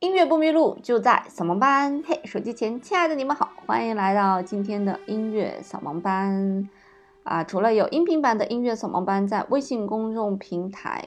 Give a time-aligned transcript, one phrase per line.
[0.00, 2.04] 音乐不迷路，就在扫盲班。
[2.06, 6.68] 嘿，手机前亲爱的你们好，欢迎来到今天的音乐扫盲班。
[7.24, 11.04] 啊，除了有音频版的音乐扫盲班，在微信公众平台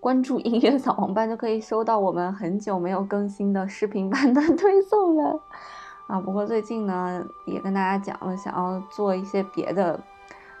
[0.00, 5.40] 关注音乐扫盲班，就可以收到我们很久没有更新的视频版的推送了。
[6.08, 10.00] 啊，不过最近呢，也跟大家讲了，想要做一些别的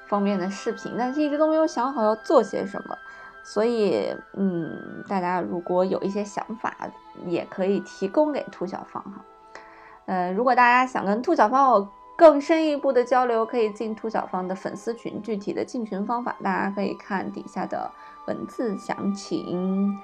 [0.06, 2.96] 方面的视频，但是一直都没有想好要做些什么。
[3.42, 6.76] 所以，嗯，大家如果有一些想法，
[7.24, 9.24] 也可以提供给兔小芳哈。
[10.04, 15.22] 呃，如果大家想跟兔小芳有更深一步的交流，可以进兔小芳的粉丝群。
[15.22, 17.90] 具体的进群方法，大家可以看底下的
[18.26, 19.98] 文字详情。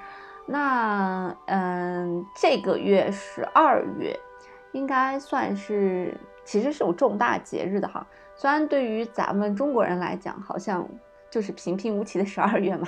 [0.47, 4.19] 那，嗯，这个月十二月，
[4.73, 8.07] 应该算是其实是有重大节日的哈。
[8.37, 10.89] 虽然对于咱们中国人来讲，好像。
[11.31, 12.87] 就是平平无奇的十二月嘛，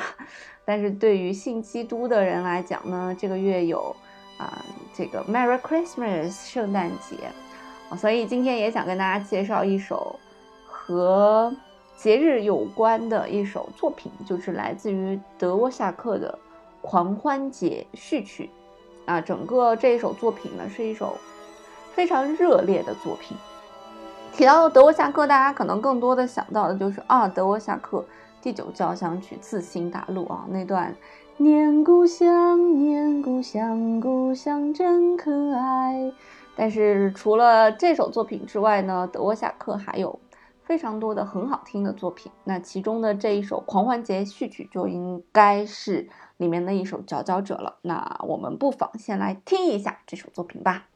[0.65, 3.95] 但是对于信基督的人来讲呢，这个月有
[4.39, 4.65] 啊
[4.95, 7.17] 这个 Merry Christmas 圣诞节，
[7.97, 10.15] 所以今天也想跟大家介绍一首
[10.65, 11.53] 和
[11.97, 16.39] 节日有关的一首作品，就是来自于德沃夏克的
[16.83, 18.49] 狂欢节序曲
[19.07, 19.21] 啊。
[19.21, 21.19] 整个这一首作品呢，是一首
[21.95, 23.37] 非常热烈的作品。
[24.33, 28.05] 提到德沃夏克，大家可能更多的想到的就是啊，德沃夏克。
[28.47, 30.95] 第九交响曲《自新大陆》啊，那段
[31.37, 36.13] 念故乡，念故乡，故乡真可爱。
[36.55, 40.21] 但是除了这首作品之外呢，德沃夏克还有
[40.63, 42.31] 非常多的很好听的作品。
[42.45, 47.79] 那其中的这一首《狂欢节序曲》就应该是里面的一首佼佼者了。
[47.83, 50.87] 那我们不妨先来听一下这首作品吧。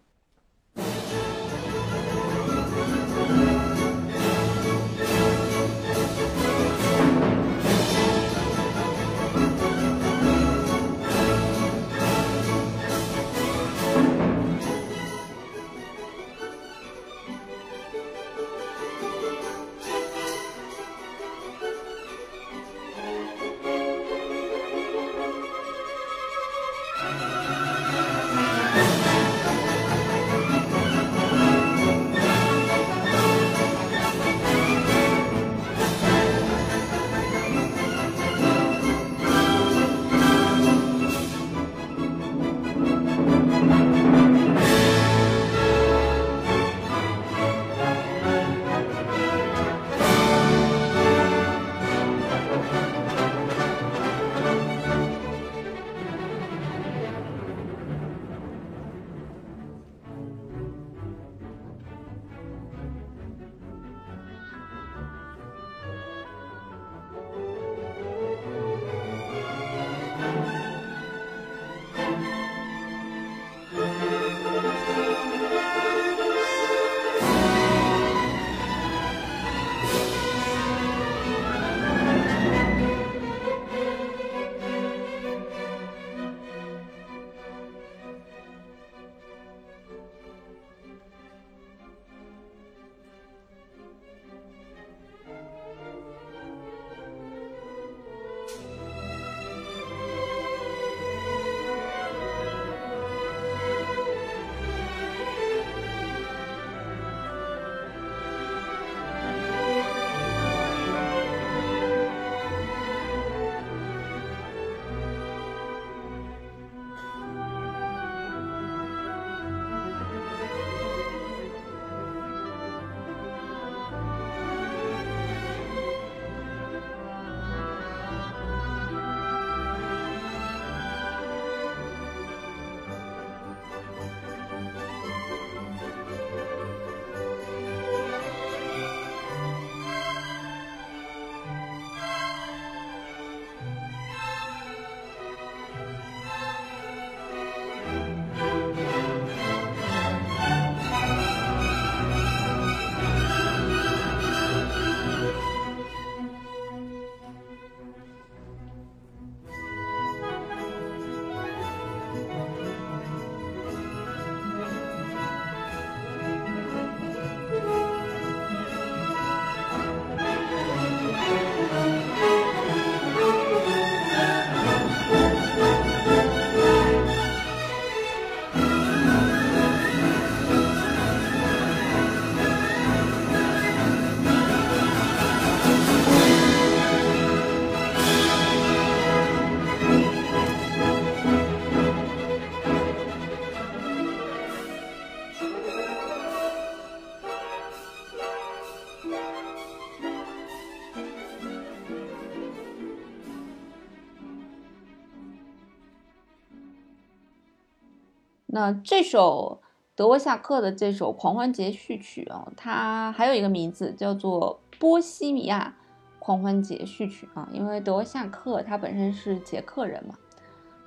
[208.52, 209.60] 那这首
[209.94, 215.76] 德沃夏克的这首狂欢节序曲啊，它还有一个名字叫做波西米亚
[216.18, 220.14] 狂欢节序曲啊，因为德沃夏克他本身是捷克人嘛，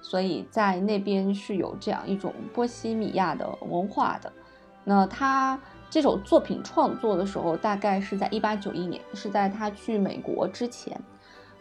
[0.02, 4.32] 所以在那边是有这样一种波西米亚的文化的。
[4.84, 5.58] 那他
[5.90, 11.00] 这首作品创作的时候，大概是在一八九一年，是在他去美国之前。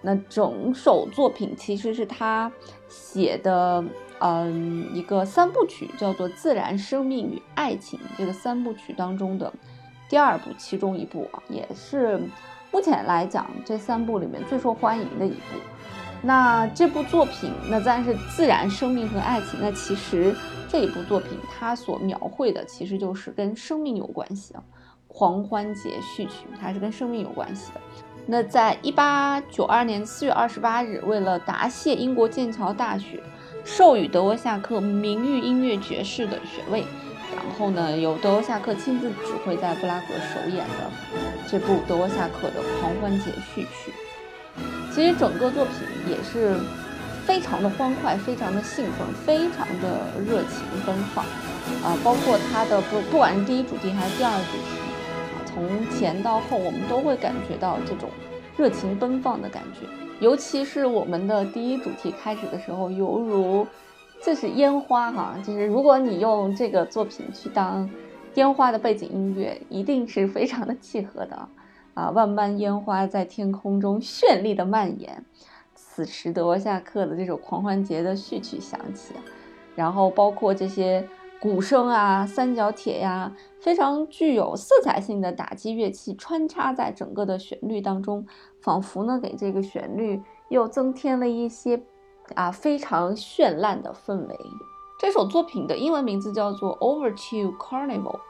[0.01, 2.51] 那整首作品其实是他
[2.89, 3.85] 写的，
[4.25, 9.53] 嗯，一个三部曲，叫做《自然、生命与爱情》这个三部曲当中的
[10.09, 12.21] 第二部，其中一部啊，也是
[12.71, 15.59] 目前来讲这三部里面最受欢迎的一部。
[16.23, 19.59] 那这部作品，那自然是自然、生命和爱情。
[19.61, 20.33] 那其实
[20.69, 24.63] 这一部作品它所描绘的其实就是跟生命有关系啊，
[25.13, 27.81] 《狂欢节序曲》它是跟生命有关系的。
[28.25, 33.21] 那在一八九二年四月二十八日，为了答谢英国剑桥大学
[33.65, 36.85] 授予德沃夏克名誉音乐爵士的学位，
[37.35, 40.91] 然后呢，由德沃夏克亲自指挥在布拉格首演的
[41.49, 43.91] 这部德沃夏克的《狂欢节序曲》。
[44.95, 45.75] 其实整个作品
[46.11, 46.55] 也是
[47.25, 51.25] 非常的欢快，非常的兴奋，非常的热情奔放
[51.83, 51.97] 啊！
[52.05, 54.77] 包括它的不不管是第一主题还是第二主题
[55.33, 55.41] 啊。
[55.47, 58.11] 从前到后，我们都会感觉到这种
[58.57, 59.87] 热情奔放的感觉。
[60.23, 63.67] 尤其是我们的第一主题开始的时候，犹如
[64.23, 67.91] 这是烟花哈，就是如果你用这个作品去当
[68.35, 71.49] 烟花的背景音乐，一定是非常的契合的
[71.95, 72.11] 啊！
[72.11, 75.25] 万般烟花在天空中绚丽的蔓延。
[75.75, 79.15] 此时德沃夏克的这首狂欢节的序曲响起，
[79.75, 81.05] 然后包括这些。
[81.43, 88.25] 鼓声啊，三角铁呀，非常具有色彩性的打击乐器穿插在整个的旋律当中，
[88.61, 91.83] 仿佛呢给这个旋律又增添了一些
[92.37, 94.39] 啊非常绚烂的氛围。
[95.01, 98.21] 这首作品的英文名字叫做 Overture Carnival。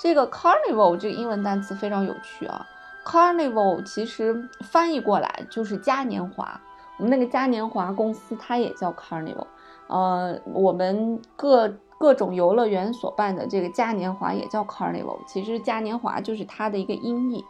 [0.00, 2.66] 这个 Carnival 这个英文单词非常有趣啊
[3.06, 4.34] ，Carnival 其实
[4.64, 6.60] 翻译过来就是嘉年华。
[6.98, 9.46] 我们那个嘉年华公司它也叫 Carnival。
[9.86, 11.72] 呃，我们各。
[11.98, 17.44] 各种游乐园所办的这个嘉年华也叫 Carnival，其实嘉年华就是它的一个音译。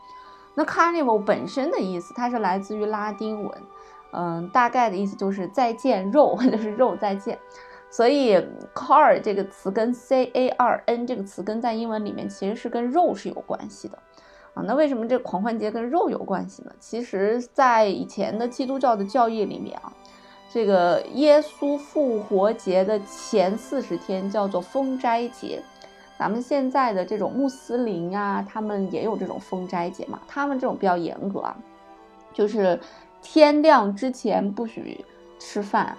[0.55, 3.53] 那 Carnival 本身的意思，它是来自于拉丁文，
[4.13, 7.39] 嗯，大概的意思就是再见肉， 就是肉再见。
[7.91, 8.37] 所以
[8.75, 13.99] car 这个词跟 c a r n 这个词根在英文里面其实是跟肉是有关系的
[14.55, 14.63] 啊。
[14.67, 16.73] 那为什么这狂欢节跟肉有关系呢？
[16.79, 19.93] 其实，在以前的基督教的教义里面啊。
[20.49, 25.61] 这个耶稣复活节的前四十天叫做封斋节，
[26.19, 30.19] 咱们现在的这种穆斯林啊，他们也有这种封斋节嘛？
[30.27, 31.57] 他们这种比较严格啊，
[32.33, 32.81] 就是
[33.21, 35.05] 天亮之前不许
[35.39, 35.95] 吃饭，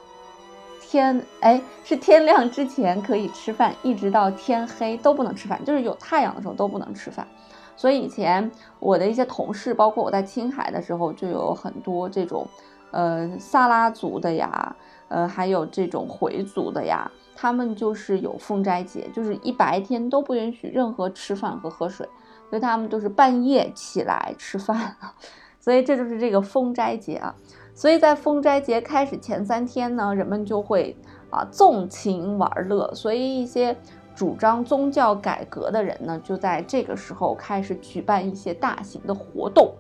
[0.82, 7.28] 天哎是天亮之前可以吃饭，一直到天黑都不能吃饭，就是有太阳的时候都不能吃饭。
[7.76, 12.48] 所以以前我的一些同事，包括我在青海的时候，就有很多这种。
[12.92, 14.76] 呃，萨拉族的呀，
[15.10, 22.08] 呃，还有这种回族的呀，他们就是有封斋节，就是一白天都不允许任何吃饭和喝水，
[22.50, 24.96] 所以他们都是半夜起来吃饭，
[25.60, 27.36] 所以这就是这个封斋节啊。
[27.76, 30.96] 所以在封斋节开始前三天呢，人们就会
[31.30, 33.76] 啊纵情玩乐，所以一些
[34.16, 39.74] 主张宗教改革的人呢，就在这个时候开始举办一些大型的活动，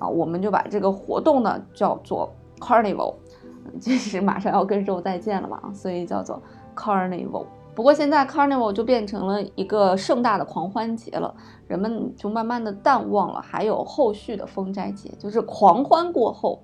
[0.00, 2.30] 啊，我们就把这个活动呢叫做。
[2.60, 3.14] Carnival，
[3.80, 6.40] 就是马上要跟肉再见了嘛，所以叫做
[6.76, 7.46] Carnival。
[7.74, 11.34] 不过现在 Carnival 就变成了一个盛大的狂欢节了，
[11.66, 15.08] 人们就慢慢的淡忘了还有后续的封斋节。
[15.18, 16.62] 就是狂欢过后，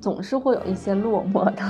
[0.00, 1.62] 总是会有一些落寞的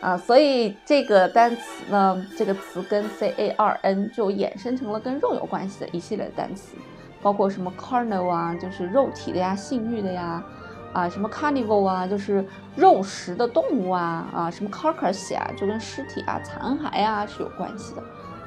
[0.00, 6.76] 啊，所以这个单词呢，这个词跟 C A R N 就衍生成了跟肉有关系的一系列单词，
[7.22, 10.44] 包括什么 Carnival 啊，就是肉体的呀，性欲的呀。
[10.92, 12.44] 啊，什么 carnival 啊，就是
[12.76, 18.02] 肉食的动物啊，啊，什么 carcass 啊，就跟尸体啊、残骸啊是有关系的，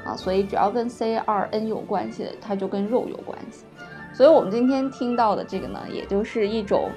[0.05, 3.65] 啊，所以只要跟 c r n 有关系的，它就跟肉有关系。
[4.13, 6.89] 所以我们今天听到的这个呢，也就是一种，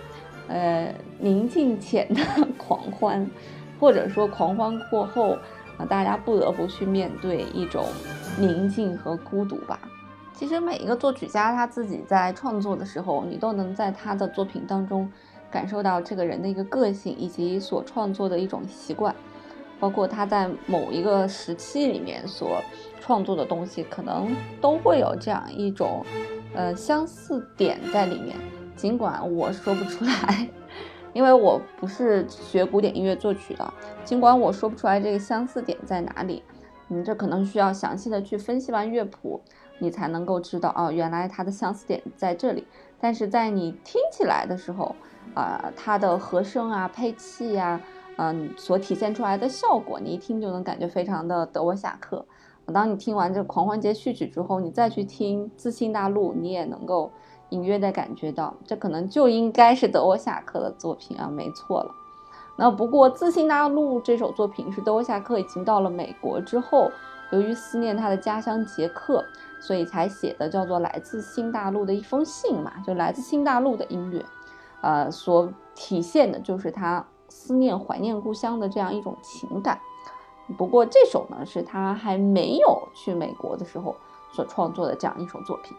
[0.48, 2.20] 呃，宁静前的
[2.58, 3.28] 狂欢，
[3.80, 5.32] 或者说狂欢过后，
[5.78, 7.86] 啊，大家不得不去面对一种
[8.38, 9.80] 宁静和孤独吧。
[10.34, 15.10] 其实每一个作曲家他自己在创作的时候，你都能在他的作品当中。
[15.50, 19.14] 感受到这个人的一个个性，以及所创作的一种习惯，
[19.80, 22.62] 包括他在某一个时期里面所
[23.00, 26.04] 创作的东西，可能都会有这样一种，
[26.54, 28.36] 呃，相似点在里面。
[28.76, 30.48] 尽管我说不出来，
[31.12, 33.74] 因为我不是学古典音乐作曲的，
[34.04, 36.44] 尽管我说不出来这个相似点在哪里，
[36.88, 39.40] 嗯，这可能需要详细的去分析完乐谱，
[39.80, 42.64] 你才能够知道哦，原来它的相似点在这里。
[43.00, 44.94] 但是在你听起来的时候，
[45.34, 47.80] 啊，它的和声啊、配器呀，
[48.16, 52.24] 嗯，所体现出来的效果，你一听就能感觉非常的德沃夏克。
[52.72, 57.10] 当你听完这《狂欢节序曲》之后，你再去听《自信大陆》，你也能够
[57.48, 61.90] 隐约的感觉到，这可能就应该是德沃夏克的作品啊，没错了。
[62.58, 66.90] 那不过，《自信大陆》这首作品是德沃夏克已经到了美国之后，
[67.30, 69.24] 由于思念他的家乡捷克，
[69.60, 74.24] 所以才写的，叫做《来自新大陆的一封信》嘛，就来自新大陆的音乐，
[74.80, 79.78] 呃，所体现的就是他思念、怀念故乡的这样一种情感。
[80.56, 83.94] 不过这首呢，是他还没有去美国的时候
[84.32, 85.76] 所创作的这样一首作品。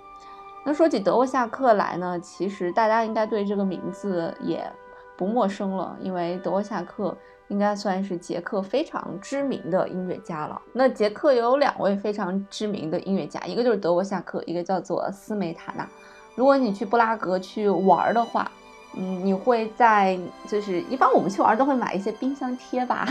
[0.63, 4.71] 那说起德沃夏克来呢，其实大家应该对这个名字也
[5.17, 7.17] 不陌生了，因为德沃夏克
[7.49, 10.59] 应该算是捷克非常知名的音乐家了。
[10.71, 15.87] 那捷克有两位非常知名的音乐家，一个就是德沃夏克，一个叫做斯梅塔纳。
[16.35, 18.49] 如果你去布拉格去玩的话，
[18.95, 23.05] 嗯，你会在就是一般我们去玩都会买一些冰箱贴吧。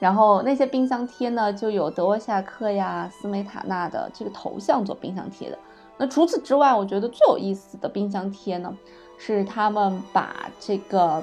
[0.00, 5.58] 然后那些冰箱贴呢，就有德沃夏克呀、斯梅塔纳的这个头像做冰箱贴的。
[5.96, 8.76] 那除此之外，我觉得最有意思的冰箱贴呢，
[9.16, 11.22] 是他们把这个，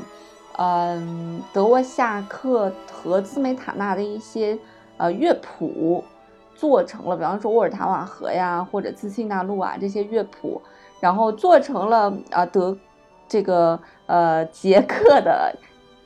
[0.61, 4.55] 嗯，德沃夏克和斯梅塔纳的一些
[4.97, 6.03] 呃乐谱
[6.53, 10.61] 做成了，比方说沃尔塔瓦河呀，或者自信大陆啊这些乐谱，
[10.99, 12.77] 然后做成了啊德
[13.27, 15.55] 这个呃捷克的。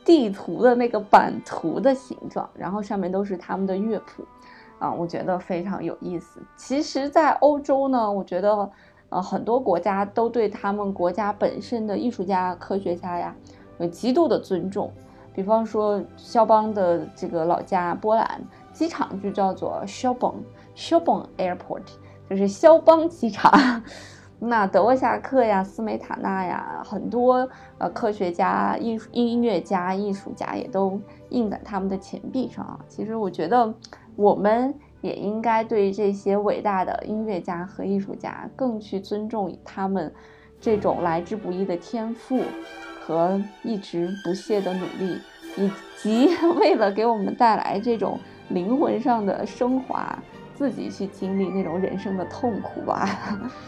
[0.05, 4.23] 地图的那个版图的形状，然后上面都是他们的乐谱，
[4.77, 6.39] 啊，我觉得非常有意思。
[6.55, 8.69] 其实，在欧洲呢，我觉得，
[9.09, 13.35] 呃，很多国家都对他们国家本身的艺术家、科学家呀，
[13.79, 14.91] 有极度的尊重。
[15.33, 18.41] 比方说，肖邦的这个老家波兰
[18.71, 20.43] 机场就叫做 s h o b o n
[20.75, 21.83] s h o b o n Airport，
[22.29, 23.51] 就是肖邦机场。
[24.39, 32.79] 那德沃夏克呀、斯梅塔纳呀，很多呃科学家、艺术音乐家、艺术家也都印在他们的钱币上啊。
[32.87, 33.73] 其实我觉得，
[34.15, 40.13] 我们也应该对这些伟大的音乐家和艺术家更去尊重他们
[40.59, 42.41] 这种来之不易的天赋
[43.05, 45.21] 和一直不懈的努力，
[45.57, 48.19] 以及为了给我们带来这种
[48.49, 50.17] 灵魂上的升华，
[50.55, 53.07] 自己去经历那种人生的痛苦吧。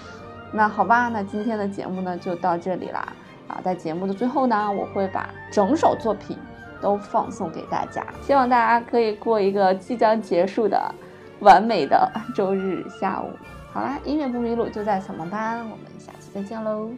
[0.52, 3.14] 那好吧，那今天的节目呢就到这里啦。
[3.48, 6.36] 啊，在节目的最后呢，我会把整首作品
[6.82, 10.94] 都放送给大家，希望大家可以过一个即将结束的
[11.42, 13.30] 完美的周日下午。
[13.72, 16.90] 好啦，音乐不迷路就在小盲班，我们下期再见喽。